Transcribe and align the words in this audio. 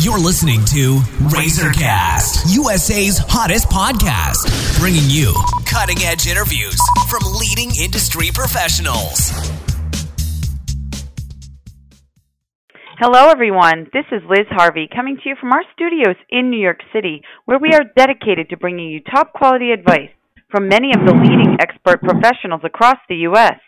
You're 0.00 0.18
listening 0.18 0.64
to 0.72 0.96
Razorcast, 1.28 2.56
USA's 2.56 3.18
hottest 3.18 3.68
podcast, 3.68 4.48
bringing 4.80 5.04
you 5.10 5.34
cutting 5.66 5.98
edge 6.00 6.26
interviews 6.26 6.80
from 7.10 7.20
leading 7.36 7.68
industry 7.76 8.30
professionals. 8.32 9.28
Hello, 12.96 13.28
everyone. 13.28 13.88
This 13.92 14.06
is 14.10 14.22
Liz 14.26 14.46
Harvey 14.48 14.88
coming 14.88 15.18
to 15.22 15.28
you 15.28 15.36
from 15.38 15.52
our 15.52 15.64
studios 15.74 16.16
in 16.30 16.48
New 16.48 16.60
York 16.60 16.80
City, 16.94 17.20
where 17.44 17.58
we 17.58 17.74
are 17.74 17.84
dedicated 17.94 18.48
to 18.48 18.56
bringing 18.56 18.88
you 18.88 19.00
top 19.00 19.34
quality 19.34 19.70
advice 19.70 20.08
from 20.50 20.68
many 20.68 20.90
of 20.90 21.06
the 21.06 21.14
leading 21.14 21.56
expert 21.60 22.02
professionals 22.02 22.62
across 22.64 22.98
the 23.08 23.22
U.S. 23.30 23.60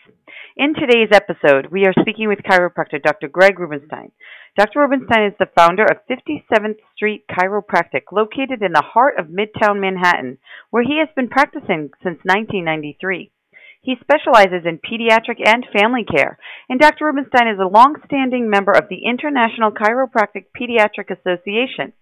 In 0.57 0.75
today's 0.75 1.09
episode, 1.11 1.71
we 1.71 1.85
are 1.85 1.95
speaking 2.01 2.27
with 2.27 2.43
chiropractor 2.43 3.01
Dr. 3.01 3.29
Greg 3.29 3.57
Rubenstein. 3.57 4.11
Dr. 4.57 4.81
Rubenstein 4.81 5.31
is 5.31 5.33
the 5.39 5.49
founder 5.55 5.85
of 5.85 6.03
57th 6.11 6.77
Street 6.95 7.23
Chiropractic, 7.31 8.11
located 8.11 8.61
in 8.61 8.73
the 8.73 8.83
heart 8.93 9.15
of 9.17 9.27
Midtown 9.27 9.79
Manhattan, 9.79 10.37
where 10.71 10.83
he 10.83 10.99
has 10.99 11.07
been 11.15 11.29
practicing 11.29 11.89
since 12.03 12.19
1993. 12.27 13.31
He 13.81 13.95
specializes 13.99 14.67
in 14.67 14.79
pediatric 14.83 15.39
and 15.43 15.65
family 15.73 16.03
care, 16.03 16.37
and 16.69 16.79
Dr. 16.79 17.05
Rubenstein 17.05 17.47
is 17.47 17.59
a 17.59 17.71
long-standing 17.71 18.49
member 18.49 18.71
of 18.71 18.89
the 18.89 19.07
International 19.07 19.71
Chiropractic 19.71 20.51
Pediatric 20.55 21.09
Association. 21.09 21.93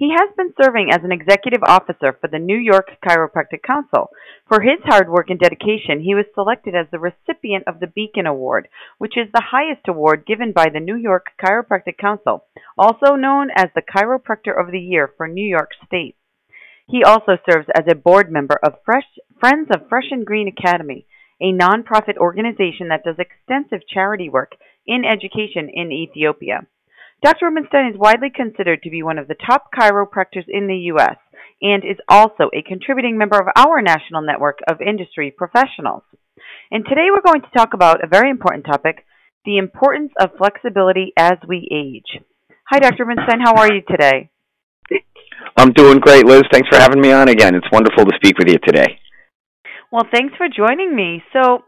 He 0.00 0.16
has 0.16 0.34
been 0.34 0.54
serving 0.58 0.88
as 0.90 1.04
an 1.04 1.12
executive 1.12 1.62
officer 1.62 2.16
for 2.18 2.26
the 2.26 2.38
New 2.38 2.56
York 2.56 2.88
Chiropractic 3.06 3.62
Council. 3.62 4.08
For 4.48 4.62
his 4.62 4.80
hard 4.84 5.10
work 5.10 5.28
and 5.28 5.38
dedication, 5.38 6.00
he 6.00 6.14
was 6.14 6.24
selected 6.32 6.74
as 6.74 6.86
the 6.90 6.98
recipient 6.98 7.64
of 7.66 7.80
the 7.80 7.86
Beacon 7.86 8.24
Award, 8.24 8.68
which 8.96 9.18
is 9.18 9.30
the 9.30 9.44
highest 9.50 9.88
award 9.88 10.24
given 10.24 10.52
by 10.52 10.70
the 10.72 10.80
New 10.80 10.96
York 10.96 11.26
Chiropractic 11.38 11.98
Council, 11.98 12.46
also 12.78 13.14
known 13.14 13.50
as 13.54 13.68
the 13.74 13.82
Chiropractor 13.82 14.58
of 14.58 14.72
the 14.72 14.80
Year 14.80 15.12
for 15.18 15.28
New 15.28 15.46
York 15.46 15.72
State. 15.84 16.16
He 16.88 17.04
also 17.04 17.36
serves 17.44 17.68
as 17.76 17.84
a 17.86 17.94
board 17.94 18.32
member 18.32 18.58
of 18.64 18.80
Fresh, 18.86 19.04
Friends 19.38 19.68
of 19.70 19.86
Fresh 19.90 20.12
and 20.12 20.24
Green 20.24 20.48
Academy, 20.48 21.04
a 21.42 21.52
nonprofit 21.52 22.16
organization 22.16 22.88
that 22.88 23.04
does 23.04 23.16
extensive 23.18 23.86
charity 23.86 24.30
work 24.30 24.52
in 24.86 25.04
education 25.04 25.68
in 25.70 25.92
Ethiopia. 25.92 26.66
Dr. 27.22 27.46
Rubenstein 27.46 27.92
is 27.92 27.98
widely 27.98 28.30
considered 28.34 28.82
to 28.82 28.90
be 28.90 29.02
one 29.02 29.18
of 29.18 29.28
the 29.28 29.34
top 29.34 29.70
chiropractors 29.78 30.48
in 30.48 30.66
the 30.68 30.88
U.S. 30.94 31.16
and 31.60 31.84
is 31.84 31.98
also 32.08 32.48
a 32.54 32.62
contributing 32.66 33.18
member 33.18 33.38
of 33.38 33.48
our 33.56 33.82
national 33.82 34.22
network 34.22 34.60
of 34.66 34.80
industry 34.80 35.30
professionals. 35.30 36.02
And 36.70 36.84
today 36.88 37.08
we're 37.10 37.20
going 37.20 37.42
to 37.42 37.58
talk 37.58 37.74
about 37.74 38.02
a 38.02 38.08
very 38.08 38.30
important 38.30 38.64
topic 38.64 39.04
the 39.44 39.56
importance 39.56 40.12
of 40.20 40.30
flexibility 40.36 41.12
as 41.16 41.38
we 41.48 41.66
age. 41.72 42.22
Hi, 42.68 42.78
Dr. 42.78 43.04
Rubenstein. 43.04 43.40
How 43.40 43.54
are 43.56 43.72
you 43.72 43.80
today? 43.88 44.30
I'm 45.56 45.72
doing 45.72 45.98
great, 45.98 46.26
Liz. 46.26 46.42
Thanks 46.52 46.68
for 46.68 46.78
having 46.78 47.00
me 47.00 47.10
on 47.12 47.28
again. 47.28 47.54
It's 47.54 47.66
wonderful 47.72 48.04
to 48.04 48.12
speak 48.16 48.38
with 48.38 48.48
you 48.48 48.58
today. 48.66 48.98
Well, 49.90 50.04
thanks 50.12 50.34
for 50.36 50.46
joining 50.48 50.94
me. 50.94 51.22
So, 51.32 51.64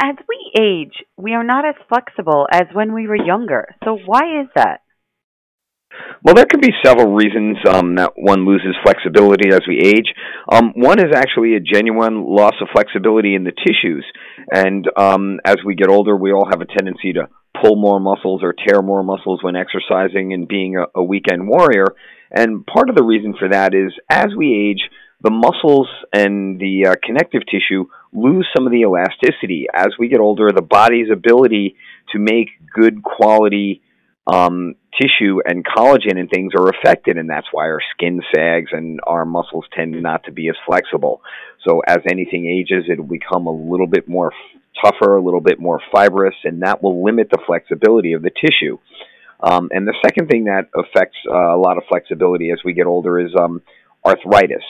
as 0.00 0.16
we 0.26 0.52
age, 0.58 1.04
we 1.16 1.34
are 1.34 1.44
not 1.44 1.66
as 1.66 1.74
flexible 1.88 2.46
as 2.50 2.62
when 2.72 2.94
we 2.94 3.06
were 3.06 3.16
younger. 3.16 3.74
So, 3.84 3.98
why 4.04 4.40
is 4.40 4.48
that? 4.56 4.81
Well, 6.22 6.34
there 6.34 6.46
can 6.46 6.60
be 6.60 6.72
several 6.84 7.12
reasons 7.12 7.58
um, 7.68 7.96
that 7.96 8.12
one 8.16 8.46
loses 8.46 8.76
flexibility 8.84 9.50
as 9.50 9.62
we 9.66 9.78
age. 9.78 10.14
Um, 10.50 10.72
one 10.76 11.00
is 11.00 11.12
actually 11.14 11.56
a 11.56 11.60
genuine 11.60 12.24
loss 12.24 12.54
of 12.60 12.68
flexibility 12.72 13.34
in 13.34 13.44
the 13.44 13.52
tissues, 13.52 14.04
and 14.52 14.88
um, 14.96 15.40
as 15.44 15.56
we 15.66 15.74
get 15.74 15.88
older, 15.88 16.16
we 16.16 16.32
all 16.32 16.48
have 16.48 16.60
a 16.60 16.66
tendency 16.66 17.12
to 17.14 17.28
pull 17.60 17.76
more 17.76 18.00
muscles 18.00 18.42
or 18.42 18.54
tear 18.54 18.82
more 18.82 19.02
muscles 19.02 19.42
when 19.42 19.56
exercising 19.56 20.32
and 20.32 20.48
being 20.48 20.76
a, 20.76 20.84
a 20.94 21.02
weekend 21.02 21.48
warrior. 21.48 21.86
And 22.30 22.64
part 22.66 22.88
of 22.88 22.96
the 22.96 23.04
reason 23.04 23.34
for 23.38 23.48
that 23.50 23.74
is 23.74 23.92
as 24.08 24.28
we 24.36 24.70
age, 24.70 24.88
the 25.22 25.30
muscles 25.30 25.88
and 26.12 26.58
the 26.58 26.88
uh, 26.88 26.94
connective 27.04 27.42
tissue 27.46 27.84
lose 28.12 28.46
some 28.56 28.66
of 28.66 28.72
the 28.72 28.80
elasticity. 28.80 29.66
As 29.72 29.88
we 29.98 30.08
get 30.08 30.20
older, 30.20 30.50
the 30.52 30.62
body's 30.62 31.08
ability 31.12 31.76
to 32.12 32.18
make 32.18 32.48
good 32.74 33.02
quality 33.02 33.82
um, 34.26 34.76
tissue 35.00 35.40
and 35.44 35.64
collagen 35.64 36.18
and 36.18 36.30
things 36.30 36.52
are 36.56 36.68
affected, 36.68 37.16
and 37.16 37.28
that's 37.28 37.46
why 37.50 37.64
our 37.64 37.80
skin 37.94 38.20
sags 38.34 38.70
and 38.72 39.00
our 39.06 39.24
muscles 39.24 39.64
tend 39.74 40.00
not 40.02 40.24
to 40.24 40.32
be 40.32 40.48
as 40.48 40.54
flexible. 40.66 41.22
So, 41.66 41.80
as 41.86 41.98
anything 42.08 42.46
ages, 42.46 42.84
it'll 42.90 43.04
become 43.04 43.46
a 43.46 43.52
little 43.52 43.86
bit 43.86 44.08
more 44.08 44.32
tougher, 44.82 45.16
a 45.16 45.22
little 45.22 45.40
bit 45.40 45.58
more 45.58 45.80
fibrous, 45.92 46.34
and 46.44 46.62
that 46.62 46.82
will 46.82 47.04
limit 47.04 47.28
the 47.30 47.38
flexibility 47.46 48.12
of 48.12 48.22
the 48.22 48.30
tissue. 48.30 48.78
Um, 49.40 49.70
and 49.72 49.88
the 49.88 49.94
second 50.04 50.28
thing 50.28 50.44
that 50.44 50.68
affects 50.74 51.16
uh, 51.28 51.56
a 51.56 51.58
lot 51.58 51.76
of 51.76 51.84
flexibility 51.88 52.50
as 52.52 52.60
we 52.64 52.74
get 52.74 52.86
older 52.86 53.18
is 53.18 53.32
um, 53.38 53.60
arthritis. 54.04 54.62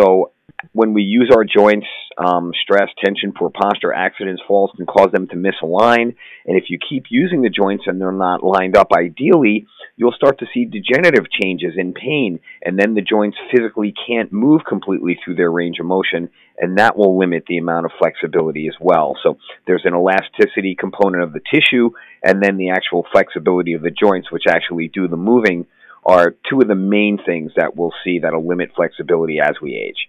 So, 0.00 0.32
when 0.72 0.94
we 0.94 1.02
use 1.02 1.30
our 1.34 1.44
joints, 1.44 1.86
um, 2.18 2.52
stress, 2.62 2.88
tension, 3.02 3.32
poor 3.32 3.50
posture, 3.50 3.92
accidents, 3.92 4.42
falls 4.46 4.72
can 4.76 4.86
cause 4.86 5.10
them 5.12 5.28
to 5.28 5.36
misalign. 5.36 6.16
And 6.46 6.56
if 6.58 6.64
you 6.68 6.78
keep 6.78 7.04
using 7.10 7.42
the 7.42 7.48
joints 7.48 7.84
and 7.86 8.00
they're 8.00 8.10
not 8.10 8.42
lined 8.42 8.76
up 8.76 8.88
ideally, 8.92 9.66
you'll 9.96 10.12
start 10.12 10.40
to 10.40 10.46
see 10.52 10.64
degenerative 10.64 11.30
changes 11.30 11.74
in 11.76 11.94
pain. 11.94 12.40
And 12.62 12.78
then 12.78 12.94
the 12.94 13.02
joints 13.02 13.38
physically 13.54 13.94
can't 14.06 14.32
move 14.32 14.62
completely 14.68 15.18
through 15.24 15.36
their 15.36 15.50
range 15.50 15.78
of 15.78 15.86
motion. 15.86 16.30
And 16.58 16.78
that 16.78 16.96
will 16.96 17.16
limit 17.16 17.44
the 17.46 17.58
amount 17.58 17.86
of 17.86 17.92
flexibility 17.98 18.66
as 18.66 18.74
well. 18.80 19.16
So 19.22 19.38
there's 19.66 19.84
an 19.84 19.94
elasticity 19.94 20.74
component 20.74 21.22
of 21.22 21.32
the 21.32 21.40
tissue 21.52 21.90
and 22.24 22.42
then 22.42 22.56
the 22.56 22.70
actual 22.70 23.06
flexibility 23.12 23.74
of 23.74 23.82
the 23.82 23.92
joints, 23.92 24.32
which 24.32 24.44
actually 24.48 24.88
do 24.88 25.06
the 25.06 25.16
moving, 25.16 25.66
are 26.04 26.34
two 26.50 26.60
of 26.60 26.68
the 26.68 26.74
main 26.74 27.18
things 27.24 27.52
that 27.56 27.76
we'll 27.76 27.92
see 28.02 28.18
that'll 28.18 28.46
limit 28.46 28.70
flexibility 28.74 29.38
as 29.40 29.54
we 29.62 29.76
age. 29.76 30.08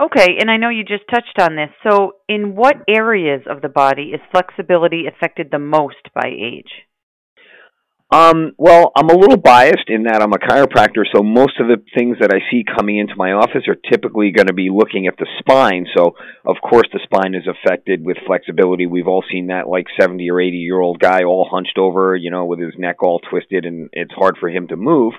Okay, 0.00 0.38
and 0.40 0.50
I 0.50 0.56
know 0.56 0.70
you 0.70 0.82
just 0.82 1.04
touched 1.08 1.38
on 1.38 1.54
this. 1.54 1.70
So, 1.88 2.14
in 2.28 2.56
what 2.56 2.76
areas 2.88 3.42
of 3.48 3.62
the 3.62 3.68
body 3.68 4.10
is 4.12 4.20
flexibility 4.32 5.04
affected 5.06 5.48
the 5.52 5.60
most 5.60 6.10
by 6.12 6.26
age? 6.26 6.70
Um, 8.10 8.52
well, 8.58 8.92
I'm 8.96 9.08
a 9.08 9.16
little 9.16 9.36
biased 9.36 9.88
in 9.88 10.04
that 10.04 10.20
I'm 10.20 10.32
a 10.32 10.38
chiropractor, 10.38 11.04
so 11.12 11.22
most 11.22 11.58
of 11.58 11.68
the 11.68 11.82
things 11.96 12.16
that 12.20 12.32
I 12.32 12.38
see 12.50 12.64
coming 12.64 12.98
into 12.98 13.14
my 13.16 13.32
office 13.32 13.62
are 13.66 13.76
typically 13.90 14.30
going 14.30 14.48
to 14.48 14.52
be 14.52 14.68
looking 14.70 15.06
at 15.06 15.16
the 15.16 15.26
spine. 15.38 15.86
So, 15.96 16.14
of 16.44 16.56
course, 16.60 16.88
the 16.92 17.00
spine 17.04 17.34
is 17.34 17.46
affected 17.46 18.04
with 18.04 18.16
flexibility. 18.26 18.86
We've 18.86 19.08
all 19.08 19.24
seen 19.30 19.46
that, 19.48 19.68
like 19.68 19.86
70 19.98 20.28
or 20.28 20.40
80 20.40 20.56
year 20.56 20.80
old 20.80 20.98
guy 20.98 21.22
all 21.22 21.48
hunched 21.50 21.78
over, 21.78 22.16
you 22.16 22.32
know, 22.32 22.44
with 22.44 22.58
his 22.58 22.74
neck 22.78 23.02
all 23.02 23.20
twisted, 23.20 23.64
and 23.64 23.90
it's 23.92 24.12
hard 24.12 24.36
for 24.38 24.48
him 24.48 24.68
to 24.68 24.76
move. 24.76 25.14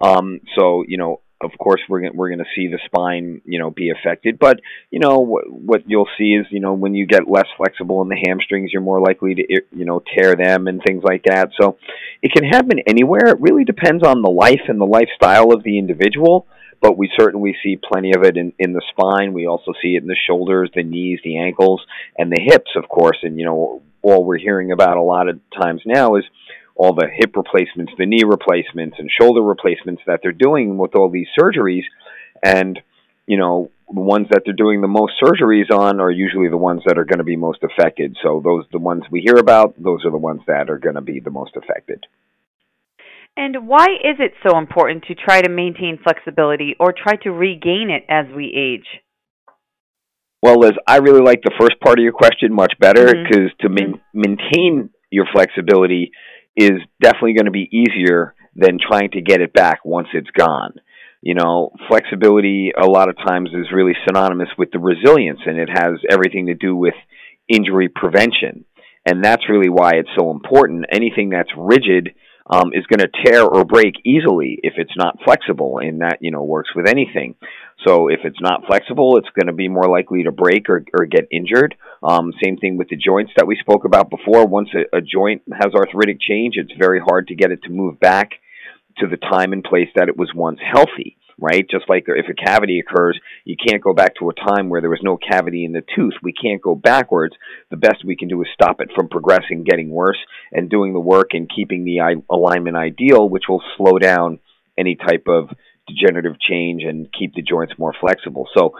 Um, 0.00 0.40
so, 0.56 0.84
you 0.86 0.98
know, 0.98 1.22
of 1.40 1.50
course 1.58 1.80
we're 1.88 2.00
gonna, 2.00 2.12
we're 2.14 2.28
going 2.28 2.38
to 2.38 2.44
see 2.54 2.68
the 2.68 2.80
spine 2.86 3.40
you 3.44 3.58
know 3.58 3.70
be 3.70 3.90
affected. 3.90 4.38
But 4.38 4.60
you 4.90 4.98
know 4.98 5.18
what 5.18 5.50
what 5.50 5.82
you'll 5.86 6.08
see 6.18 6.34
is 6.34 6.46
you 6.50 6.60
know 6.60 6.74
when 6.74 6.94
you 6.94 7.06
get 7.06 7.30
less 7.30 7.46
flexible 7.56 8.02
in 8.02 8.08
the 8.08 8.22
hamstrings 8.26 8.72
you're 8.72 8.82
more 8.82 9.00
likely 9.00 9.34
to 9.36 9.62
you 9.72 9.84
know 9.84 10.02
tear 10.16 10.34
them 10.34 10.66
and 10.66 10.82
things 10.84 11.02
like 11.04 11.24
that. 11.24 11.50
So 11.60 11.78
it 12.22 12.32
can 12.32 12.44
happen 12.44 12.78
anywhere. 12.86 13.28
It 13.28 13.40
really 13.40 13.64
depends 13.64 14.04
on 14.04 14.22
the 14.22 14.30
life 14.30 14.62
and 14.68 14.80
the 14.80 14.86
lifestyle 14.86 15.52
of 15.52 15.62
the 15.62 15.78
individual 15.78 16.46
but 16.80 16.96
we 16.96 17.10
certainly 17.18 17.56
see 17.62 17.76
plenty 17.76 18.12
of 18.14 18.22
it 18.22 18.36
in 18.36 18.52
in 18.58 18.72
the 18.72 18.82
spine. 18.90 19.32
We 19.32 19.46
also 19.46 19.72
see 19.82 19.96
it 19.96 20.02
in 20.02 20.08
the 20.08 20.16
shoulders 20.26 20.70
the 20.74 20.82
knees 20.82 21.20
the 21.24 21.38
ankles 21.38 21.84
and 22.16 22.30
the 22.30 22.40
hips 22.40 22.70
of 22.76 22.88
course. 22.88 23.18
And 23.22 23.38
you 23.38 23.44
know 23.44 23.82
all 24.02 24.24
we're 24.24 24.38
hearing 24.38 24.72
about 24.72 24.96
a 24.96 25.02
lot 25.02 25.28
of 25.28 25.40
times 25.60 25.82
now 25.84 26.16
is 26.16 26.24
all 26.78 26.94
the 26.94 27.08
hip 27.12 27.36
replacements, 27.36 27.92
the 27.98 28.06
knee 28.06 28.22
replacements, 28.24 28.96
and 28.98 29.10
shoulder 29.20 29.42
replacements 29.42 30.00
that 30.06 30.20
they're 30.22 30.32
doing 30.32 30.78
with 30.78 30.94
all 30.94 31.10
these 31.10 31.26
surgeries. 31.38 31.82
And, 32.42 32.78
you 33.26 33.36
know, 33.36 33.70
the 33.92 34.00
ones 34.00 34.28
that 34.30 34.42
they're 34.44 34.54
doing 34.54 34.80
the 34.80 34.88
most 34.88 35.14
surgeries 35.22 35.70
on 35.70 36.00
are 36.00 36.10
usually 36.10 36.48
the 36.48 36.56
ones 36.56 36.82
that 36.86 36.96
are 36.96 37.04
going 37.04 37.18
to 37.18 37.24
be 37.24 37.36
most 37.36 37.64
affected. 37.64 38.16
So 38.22 38.40
those 38.42 38.64
the 38.70 38.78
ones 38.78 39.02
we 39.10 39.20
hear 39.20 39.36
about, 39.36 39.74
those 39.82 40.04
are 40.04 40.10
the 40.10 40.18
ones 40.18 40.42
that 40.46 40.70
are 40.70 40.78
going 40.78 40.94
to 40.94 41.00
be 41.00 41.20
the 41.20 41.30
most 41.30 41.56
affected. 41.56 42.06
And 43.36 43.66
why 43.66 43.84
is 43.84 44.16
it 44.18 44.32
so 44.46 44.58
important 44.58 45.04
to 45.04 45.14
try 45.14 45.42
to 45.42 45.48
maintain 45.48 45.98
flexibility 46.02 46.76
or 46.78 46.92
try 46.92 47.16
to 47.22 47.30
regain 47.30 47.88
it 47.90 48.04
as 48.08 48.26
we 48.34 48.52
age? 48.54 48.86
Well, 50.42 50.60
Liz, 50.60 50.72
I 50.86 50.98
really 50.98 51.22
like 51.22 51.42
the 51.42 51.54
first 51.58 51.80
part 51.80 51.98
of 51.98 52.02
your 52.02 52.12
question 52.12 52.52
much 52.52 52.74
better 52.78 53.06
because 53.06 53.50
mm-hmm. 53.60 53.66
to 53.66 53.86
ma- 53.88 53.98
maintain 54.12 54.90
your 55.10 55.26
flexibility, 55.32 56.12
is 56.58 56.80
definitely 57.00 57.34
going 57.34 57.44
to 57.44 57.52
be 57.52 57.70
easier 57.70 58.34
than 58.56 58.78
trying 58.78 59.10
to 59.12 59.20
get 59.20 59.40
it 59.40 59.52
back 59.52 59.84
once 59.84 60.08
it's 60.12 60.30
gone. 60.30 60.74
You 61.22 61.34
know, 61.34 61.70
flexibility 61.88 62.72
a 62.76 62.86
lot 62.86 63.08
of 63.08 63.16
times 63.16 63.50
is 63.52 63.72
really 63.72 63.94
synonymous 64.06 64.48
with 64.58 64.70
the 64.72 64.80
resilience, 64.80 65.40
and 65.46 65.58
it 65.58 65.68
has 65.68 66.00
everything 66.10 66.46
to 66.46 66.54
do 66.54 66.74
with 66.74 66.94
injury 67.48 67.88
prevention. 67.88 68.64
And 69.06 69.24
that's 69.24 69.48
really 69.48 69.68
why 69.68 69.92
it's 69.94 70.10
so 70.18 70.30
important. 70.30 70.86
Anything 70.92 71.30
that's 71.30 71.50
rigid 71.56 72.14
um, 72.50 72.72
is 72.72 72.86
going 72.86 73.00
to 73.00 73.24
tear 73.24 73.44
or 73.44 73.64
break 73.64 73.94
easily 74.04 74.58
if 74.62 74.74
it's 74.76 74.96
not 74.96 75.18
flexible, 75.24 75.78
and 75.78 76.00
that 76.00 76.18
you 76.20 76.30
know 76.30 76.42
works 76.42 76.70
with 76.74 76.88
anything. 76.88 77.36
So 77.86 78.08
if 78.08 78.20
it's 78.24 78.40
not 78.40 78.66
flexible, 78.66 79.16
it's 79.16 79.28
going 79.38 79.46
to 79.46 79.52
be 79.52 79.68
more 79.68 79.88
likely 79.88 80.24
to 80.24 80.32
break 80.32 80.68
or, 80.68 80.84
or 80.98 81.06
get 81.06 81.28
injured. 81.30 81.76
Um, 82.02 82.32
same 82.42 82.56
thing 82.56 82.76
with 82.76 82.88
the 82.88 82.96
joints 82.96 83.32
that 83.36 83.46
we 83.46 83.56
spoke 83.60 83.84
about 83.84 84.10
before. 84.10 84.46
Once 84.46 84.68
a, 84.74 84.96
a 84.96 85.00
joint 85.00 85.42
has 85.52 85.74
arthritic 85.74 86.20
change, 86.20 86.54
it's 86.56 86.72
very 86.78 87.00
hard 87.00 87.28
to 87.28 87.34
get 87.34 87.50
it 87.50 87.62
to 87.64 87.70
move 87.70 87.98
back 87.98 88.32
to 88.98 89.06
the 89.06 89.16
time 89.16 89.52
and 89.52 89.62
place 89.64 89.88
that 89.96 90.08
it 90.08 90.16
was 90.16 90.32
once 90.34 90.58
healthy 90.62 91.18
right? 91.40 91.68
Just 91.70 91.88
like 91.88 92.04
if 92.08 92.26
a 92.28 92.34
cavity 92.34 92.80
occurs, 92.80 93.18
you 93.44 93.56
can't 93.56 93.82
go 93.82 93.94
back 93.94 94.16
to 94.16 94.28
a 94.28 94.34
time 94.34 94.68
where 94.68 94.80
there 94.80 94.90
was 94.90 95.02
no 95.02 95.16
cavity 95.16 95.64
in 95.64 95.72
the 95.72 95.84
tooth. 95.94 96.14
We 96.22 96.32
can't 96.32 96.60
go 96.60 96.74
backwards. 96.74 97.34
The 97.70 97.76
best 97.76 98.04
we 98.04 98.16
can 98.16 98.28
do 98.28 98.42
is 98.42 98.48
stop 98.52 98.80
it 98.80 98.90
from 98.94 99.08
progressing, 99.08 99.64
getting 99.64 99.90
worse, 99.90 100.18
and 100.52 100.68
doing 100.68 100.92
the 100.92 101.00
work 101.00 101.30
and 101.32 101.48
keeping 101.48 101.84
the 101.84 102.22
alignment 102.30 102.76
ideal, 102.76 103.28
which 103.28 103.44
will 103.48 103.62
slow 103.76 103.98
down 103.98 104.40
any 104.76 104.96
type 104.96 105.26
of 105.28 105.50
degenerative 105.86 106.38
change 106.40 106.82
and 106.82 107.08
keep 107.12 107.34
the 107.34 107.42
joints 107.42 107.74
more 107.78 107.94
flexible. 108.00 108.48
So 108.56 108.74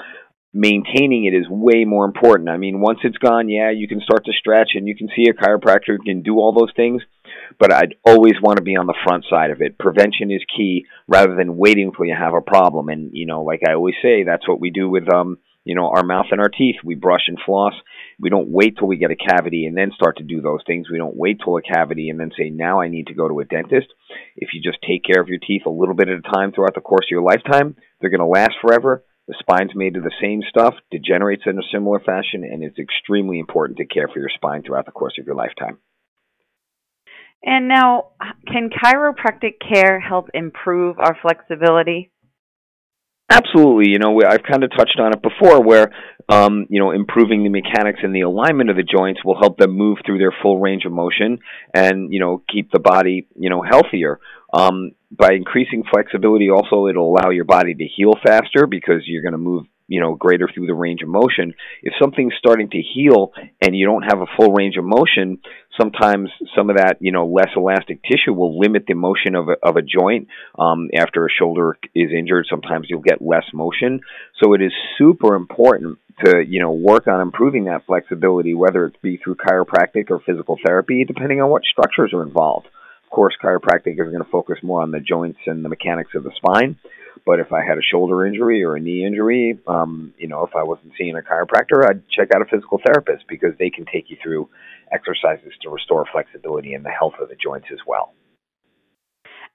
maintaining 0.52 1.24
it 1.24 1.36
is 1.36 1.46
way 1.48 1.84
more 1.84 2.04
important. 2.04 2.48
I 2.48 2.56
mean, 2.56 2.80
once 2.80 3.00
it's 3.04 3.18
gone, 3.18 3.48
yeah, 3.48 3.70
you 3.70 3.86
can 3.86 4.00
start 4.00 4.24
to 4.24 4.32
stretch 4.32 4.70
and 4.74 4.88
you 4.88 4.96
can 4.96 5.08
see 5.14 5.28
a 5.28 5.34
chiropractor 5.34 5.98
can 6.04 6.22
do 6.22 6.36
all 6.36 6.52
those 6.52 6.72
things, 6.74 7.02
but 7.58 7.72
I'd 7.72 7.96
always 8.04 8.34
want 8.42 8.56
to 8.56 8.62
be 8.62 8.76
on 8.76 8.86
the 8.86 8.98
front 9.04 9.24
side 9.28 9.50
of 9.50 9.60
it. 9.60 9.78
Prevention 9.78 10.30
is 10.30 10.42
key 10.56 10.86
rather 11.06 11.34
than 11.34 11.56
waiting 11.56 11.88
until 11.88 12.06
you 12.06 12.16
have 12.18 12.34
a 12.34 12.40
problem. 12.40 12.88
And, 12.88 13.10
you 13.12 13.26
know, 13.26 13.42
like 13.42 13.60
I 13.68 13.74
always 13.74 13.96
say, 14.02 14.24
that's 14.24 14.48
what 14.48 14.60
we 14.60 14.70
do 14.70 14.88
with 14.88 15.12
um, 15.12 15.38
you 15.68 15.74
know, 15.74 15.92
our 15.94 16.02
mouth 16.02 16.24
and 16.30 16.40
our 16.40 16.48
teeth. 16.48 16.76
We 16.82 16.94
brush 16.94 17.24
and 17.28 17.38
floss. 17.44 17.74
We 18.18 18.30
don't 18.30 18.48
wait 18.48 18.78
till 18.78 18.88
we 18.88 18.96
get 18.96 19.10
a 19.10 19.16
cavity 19.16 19.66
and 19.66 19.76
then 19.76 19.92
start 19.94 20.16
to 20.16 20.24
do 20.24 20.40
those 20.40 20.60
things. 20.66 20.88
We 20.90 20.96
don't 20.96 21.14
wait 21.14 21.40
till 21.44 21.58
a 21.58 21.62
cavity 21.62 22.08
and 22.08 22.18
then 22.18 22.30
say, 22.38 22.48
now 22.48 22.80
I 22.80 22.88
need 22.88 23.08
to 23.08 23.14
go 23.14 23.28
to 23.28 23.40
a 23.40 23.44
dentist. 23.44 23.88
If 24.34 24.54
you 24.54 24.62
just 24.62 24.78
take 24.80 25.04
care 25.04 25.20
of 25.20 25.28
your 25.28 25.38
teeth 25.38 25.66
a 25.66 25.70
little 25.70 25.94
bit 25.94 26.08
at 26.08 26.20
a 26.20 26.22
time 26.22 26.52
throughout 26.52 26.74
the 26.74 26.80
course 26.80 27.04
of 27.04 27.10
your 27.10 27.22
lifetime, 27.22 27.76
they're 28.00 28.08
going 28.08 28.20
to 28.20 28.26
last 28.26 28.54
forever 28.62 29.04
the 29.28 29.36
spine's 29.38 29.74
made 29.74 29.96
of 29.96 30.02
the 30.02 30.12
same 30.20 30.40
stuff, 30.48 30.74
degenerates 30.90 31.42
in 31.44 31.58
a 31.58 31.62
similar 31.70 32.00
fashion, 32.00 32.44
and 32.44 32.64
it's 32.64 32.78
extremely 32.78 33.38
important 33.38 33.76
to 33.78 33.84
care 33.84 34.08
for 34.08 34.18
your 34.18 34.30
spine 34.34 34.62
throughout 34.62 34.86
the 34.86 34.90
course 34.90 35.18
of 35.20 35.26
your 35.26 35.34
lifetime. 35.34 35.78
And 37.44 37.68
now, 37.68 38.08
can 38.46 38.70
chiropractic 38.70 39.60
care 39.60 40.00
help 40.00 40.30
improve 40.32 40.98
our 40.98 41.16
flexibility? 41.20 42.10
Absolutely. 43.30 43.90
You 43.92 43.98
know, 43.98 44.18
I've 44.26 44.42
kind 44.42 44.64
of 44.64 44.70
touched 44.70 44.98
on 44.98 45.12
it 45.12 45.20
before 45.22 45.62
where, 45.62 45.92
um, 46.30 46.66
you 46.70 46.80
know, 46.80 46.92
improving 46.92 47.42
the 47.42 47.50
mechanics 47.50 48.00
and 48.02 48.14
the 48.14 48.22
alignment 48.22 48.70
of 48.70 48.76
the 48.76 48.82
joints 48.82 49.22
will 49.22 49.38
help 49.38 49.58
them 49.58 49.72
move 49.72 49.98
through 50.04 50.18
their 50.18 50.32
full 50.42 50.58
range 50.60 50.84
of 50.86 50.92
motion 50.92 51.38
and, 51.74 52.12
you 52.12 52.20
know, 52.20 52.42
keep 52.50 52.70
the 52.70 52.78
body, 52.78 53.28
you 53.36 53.50
know, 53.50 53.62
healthier. 53.62 54.18
Um, 54.52 54.92
by 55.10 55.34
increasing 55.34 55.84
flexibility, 55.90 56.48
also 56.50 56.86
it'll 56.86 57.10
allow 57.10 57.28
your 57.28 57.44
body 57.44 57.74
to 57.74 57.84
heal 57.84 58.14
faster 58.24 58.66
because 58.66 59.02
you're 59.04 59.22
going 59.22 59.32
to 59.32 59.38
move 59.38 59.64
you 59.90 60.00
know 60.00 60.14
greater 60.14 60.48
through 60.54 60.66
the 60.66 60.74
range 60.74 61.00
of 61.02 61.08
motion 61.08 61.54
if 61.82 61.94
something's 61.98 62.34
starting 62.38 62.68
to 62.68 62.80
heal 62.94 63.32
and 63.62 63.74
you 63.74 63.86
don't 63.86 64.02
have 64.02 64.20
a 64.20 64.26
full 64.36 64.52
range 64.52 64.76
of 64.76 64.84
motion 64.84 65.38
sometimes 65.78 66.30
some 66.56 66.70
of 66.70 66.76
that 66.76 66.96
you 67.00 67.12
know 67.12 67.26
less 67.26 67.50
elastic 67.56 68.02
tissue 68.02 68.32
will 68.32 68.58
limit 68.58 68.84
the 68.86 68.94
motion 68.94 69.34
of 69.34 69.48
a, 69.48 69.56
of 69.62 69.76
a 69.76 69.82
joint 69.82 70.28
um, 70.58 70.88
after 70.94 71.26
a 71.26 71.30
shoulder 71.30 71.78
is 71.94 72.10
injured. 72.16 72.46
Sometimes 72.50 72.86
you'll 72.88 73.00
get 73.00 73.22
less 73.22 73.44
motion. 73.52 74.00
So 74.42 74.54
it 74.54 74.62
is 74.62 74.72
super 74.98 75.34
important 75.34 75.98
to 76.24 76.44
you 76.46 76.60
know 76.60 76.72
work 76.72 77.06
on 77.06 77.20
improving 77.20 77.64
that 77.64 77.86
flexibility 77.86 78.54
whether 78.54 78.86
it 78.86 79.00
be 79.02 79.16
through 79.16 79.36
chiropractic 79.36 80.10
or 80.10 80.20
physical 80.26 80.58
therapy 80.66 81.04
depending 81.04 81.40
on 81.40 81.50
what 81.50 81.62
structures 81.64 82.12
are 82.12 82.22
involved. 82.22 82.66
Of 83.04 83.10
course, 83.10 83.34
chiropractic 83.42 83.92
is 83.92 83.96
going 84.12 84.22
to 84.22 84.30
focus 84.30 84.58
more 84.62 84.82
on 84.82 84.90
the 84.90 85.00
joints 85.00 85.38
and 85.46 85.64
the 85.64 85.70
mechanics 85.70 86.10
of 86.14 86.24
the 86.24 86.32
spine. 86.36 86.76
But 87.24 87.40
if 87.40 87.52
I 87.52 87.64
had 87.64 87.78
a 87.78 87.82
shoulder 87.82 88.26
injury 88.26 88.62
or 88.64 88.76
a 88.76 88.80
knee 88.80 89.04
injury, 89.04 89.58
um, 89.66 90.14
you 90.18 90.28
know, 90.28 90.44
if 90.44 90.54
I 90.56 90.62
wasn't 90.62 90.92
seeing 90.98 91.16
a 91.16 91.20
chiropractor, 91.20 91.88
I'd 91.88 92.08
check 92.08 92.28
out 92.34 92.42
a 92.42 92.44
physical 92.44 92.80
therapist 92.84 93.24
because 93.28 93.52
they 93.58 93.70
can 93.70 93.84
take 93.84 94.10
you 94.10 94.16
through 94.22 94.48
exercises 94.92 95.52
to 95.62 95.70
restore 95.70 96.04
flexibility 96.10 96.74
and 96.74 96.84
the 96.84 96.90
health 96.90 97.14
of 97.20 97.28
the 97.28 97.36
joints 97.36 97.68
as 97.72 97.78
well. 97.86 98.14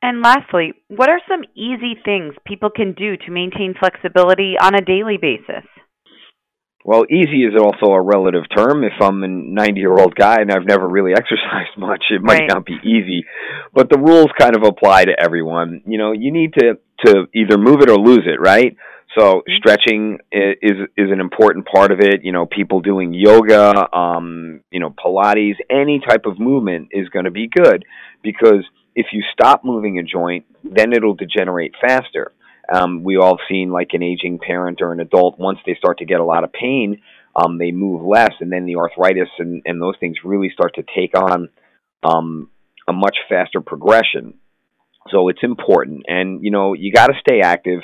And 0.02 0.22
lastly, 0.22 0.74
what 0.90 1.10
are 1.10 1.22
some 1.30 1.44
easy 1.56 1.96
things 2.04 2.36
people 2.46 2.70
can 2.70 2.94
do 2.94 3.16
to 3.16 3.32
maintain 3.32 3.74
flexibility 3.80 4.56
on 4.62 4.76
a 4.76 4.82
daily 4.82 5.18
basis? 5.18 5.64
Well, 6.86 7.06
easy 7.10 7.46
is 7.46 7.54
also 7.58 7.94
a 7.94 8.02
relative 8.02 8.44
term. 8.56 8.84
If 8.84 8.94
I'm 9.00 9.24
a 9.24 9.28
90 9.28 9.80
year 9.80 9.94
old 9.94 10.16
guy 10.16 10.42
and 10.42 10.52
I've 10.52 10.66
never 10.66 10.88
really 10.88 11.14
exercised 11.16 11.78
much, 11.78 12.04
it 12.10 12.22
might 12.22 12.42
right. 12.42 12.50
not 12.50 12.66
be 12.66 12.78
easy. 12.84 13.26
But 13.74 13.90
the 13.90 13.98
rules 13.98 14.28
kind 14.38 14.56
of 14.56 14.64
apply 14.64 15.06
to 15.06 15.14
everyone. 15.18 15.82
You 15.86 15.98
know, 15.98 16.12
you 16.12 16.32
need 16.32 16.54
to 16.56 16.78
to 17.06 17.26
either 17.34 17.58
move 17.58 17.82
it 17.82 17.90
or 17.90 17.98
lose 17.98 18.26
it, 18.26 18.40
right? 18.40 18.76
So 19.18 19.22
mm-hmm. 19.22 19.54
stretching 19.58 20.20
is 20.32 20.90
is 20.98 21.12
an 21.12 21.22
important 21.22 21.66
part 21.66 21.92
of 21.92 22.00
it. 22.00 22.24
You 22.24 22.34
know, 22.34 22.46
people 22.46 22.82
doing 22.82 23.14
yoga, 23.14 23.96
um, 23.96 24.62
you 24.70 24.80
know, 24.80 24.90
Pilates, 24.90 25.56
any 25.70 26.02
type 26.06 26.26
of 26.26 26.40
movement 26.40 26.90
is 26.92 27.08
going 27.10 27.26
to 27.26 27.32
be 27.32 27.48
good 27.48 27.86
because 28.22 28.66
if 28.96 29.08
you 29.14 29.24
stop 29.34 29.64
moving 29.64 30.00
a 30.00 30.04
joint, 30.04 30.46
then 30.64 30.94
it'll 30.94 31.16
degenerate 31.16 31.74
faster 31.82 32.32
um, 32.74 33.04
we 33.04 33.18
all 33.18 33.38
seen 33.50 33.72
like 33.72 33.90
an 33.94 34.04
aging 34.04 34.40
parent 34.40 34.82
or 34.82 34.92
an 34.92 35.00
adult 35.00 35.38
once 35.40 35.60
they 35.66 35.76
start 35.76 36.00
to 36.00 36.06
get 36.06 36.20
a 36.20 36.26
lot 36.26 36.44
of 36.44 36.52
pain 36.52 37.02
um, 37.36 37.58
they 37.58 37.72
move 37.72 38.06
less 38.06 38.34
and 38.40 38.52
then 38.52 38.66
the 38.66 38.76
arthritis 38.76 39.30
and, 39.40 39.62
and 39.66 39.82
those 39.82 39.96
things 40.00 40.18
really 40.24 40.50
start 40.50 40.76
to 40.76 40.84
take 40.96 41.18
on 41.18 41.50
um, 42.04 42.50
a 42.88 42.94
much 42.94 43.18
faster 43.30 43.62
progression. 43.62 44.36
So 45.10 45.30
it's 45.30 45.44
important. 45.44 46.04
And 46.08 46.44
you 46.44 46.52
know 46.52 46.74
you 46.74 46.92
got 46.92 47.08
to 47.08 47.14
stay 47.20 47.42
active 47.42 47.82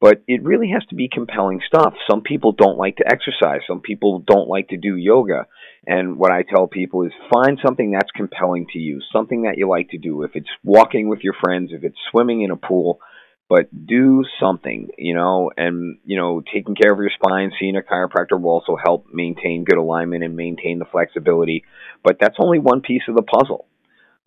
but 0.00 0.22
it 0.26 0.42
really 0.42 0.70
has 0.70 0.82
to 0.86 0.94
be 0.94 1.10
compelling 1.12 1.60
stuff. 1.66 1.92
Some 2.10 2.22
people 2.22 2.52
don't 2.52 2.78
like 2.78 2.96
to 2.96 3.04
exercise. 3.06 3.60
Some 3.68 3.80
people 3.80 4.24
don't 4.26 4.48
like 4.48 4.68
to 4.68 4.78
do 4.78 4.96
yoga. 4.96 5.46
And 5.86 6.16
what 6.16 6.32
i 6.32 6.42
tell 6.42 6.66
people 6.66 7.04
is 7.04 7.12
find 7.32 7.58
something 7.64 7.90
that's 7.90 8.10
compelling 8.16 8.66
to 8.72 8.78
you 8.78 9.00
something 9.12 9.42
that 9.42 9.58
you 9.58 9.68
like 9.68 9.90
to 9.90 9.98
do. 9.98 10.22
If 10.22 10.32
it's 10.34 10.48
walking 10.64 11.08
with 11.08 11.20
your 11.22 11.34
friends 11.42 11.70
if 11.72 11.84
it's 11.84 11.98
swimming 12.10 12.42
in 12.42 12.50
a 12.50 12.56
pool 12.56 13.00
but 13.50 13.66
do 13.86 14.24
something, 14.40 14.90
you 14.96 15.12
know, 15.12 15.50
and, 15.56 15.98
you 16.04 16.16
know, 16.16 16.40
taking 16.54 16.76
care 16.76 16.92
of 16.92 17.00
your 17.00 17.10
spine, 17.12 17.50
seeing 17.58 17.76
a 17.76 17.80
chiropractor 17.80 18.40
will 18.40 18.50
also 18.50 18.76
help 18.76 19.08
maintain 19.12 19.64
good 19.64 19.76
alignment 19.76 20.22
and 20.22 20.36
maintain 20.36 20.78
the 20.78 20.84
flexibility. 20.84 21.64
But 22.04 22.18
that's 22.20 22.36
only 22.38 22.60
one 22.60 22.80
piece 22.80 23.02
of 23.08 23.16
the 23.16 23.22
puzzle. 23.22 23.66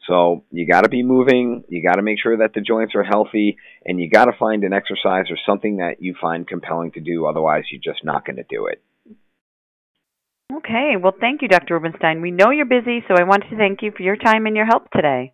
So 0.10 0.44
you 0.52 0.68
got 0.68 0.81
to 0.81 0.90
be 0.90 1.04
moving, 1.04 1.64
you 1.70 1.81
got 1.81 1.96
to 1.96 2.02
make 2.02 2.18
sure 2.22 2.36
that 2.40 2.54
the 2.54 2.60
joints 2.60 2.96
are 2.96 3.04
healthy, 3.04 3.56
and 3.86 3.98
you 3.98 4.10
got 4.10 4.25
to 4.25 4.34
find 4.38 4.66
an 4.66 4.74
exercise 4.74 5.28
or 5.30 5.38
something 5.48 5.78
that 5.78 6.02
you 6.02 6.16
find 6.20 6.46
compelling 6.46 6.92
to 6.92 7.00
do. 7.00 7.25
Otherwise, 7.25 7.64
you're 7.72 7.81
just 7.81 8.04
not 8.04 8.25
going 8.25 8.36
to 8.36 8.44
do 8.50 8.68
it. 8.68 8.84
Okay. 10.54 10.96
Well, 11.02 11.16
thank 11.18 11.42
you, 11.42 11.48
Dr. 11.48 11.75
Rubenstein. 11.75 12.22
We 12.22 12.31
know 12.31 12.52
you're 12.52 12.66
busy, 12.66 13.06
so 13.08 13.16
I 13.18 13.24
want 13.24 13.44
to 13.50 13.56
thank 13.56 13.81
you 13.84 13.94
for 13.96 14.04
your 14.04 14.18
time 14.18 14.46
and 14.48 14.56
your 14.58 14.66
help 14.66 14.92
today. 14.92 15.34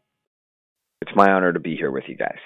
It's 1.02 1.16
my 1.16 1.32
honor 1.32 1.52
to 1.54 1.60
be 1.60 1.76
here 1.76 1.90
with 1.90 2.04
you 2.08 2.16
guys. 2.16 2.38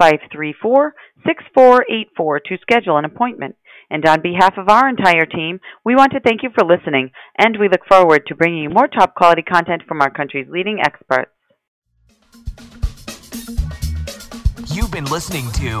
917-534-6484 0.00 2.44
to 2.44 2.58
schedule 2.62 2.96
an 2.96 3.04
appointment. 3.04 3.56
And 3.90 4.06
on 4.06 4.22
behalf 4.22 4.56
of 4.56 4.68
our 4.68 4.88
entire 4.88 5.26
team, 5.26 5.58
we 5.84 5.96
want 5.96 6.12
to 6.12 6.20
thank 6.20 6.44
you 6.44 6.50
for 6.56 6.64
listening, 6.64 7.10
and 7.38 7.58
we 7.58 7.68
look 7.68 7.84
forward 7.88 8.24
to 8.28 8.36
bringing 8.36 8.62
you 8.62 8.70
more 8.70 8.86
top 8.86 9.16
quality 9.16 9.42
content 9.42 9.82
from 9.86 10.00
our 10.00 10.10
country's 10.10 10.46
leading 10.48 10.78
experts. 10.80 11.32
You've 14.72 14.92
been 14.92 15.06
listening 15.06 15.50
to 15.52 15.80